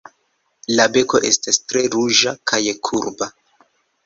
La 0.79 0.87
beko 0.95 1.21
estas 1.29 1.59
tre 1.73 1.83
ruĝa, 1.97 2.35
kaj 2.53 2.63
kurba. 2.89 3.31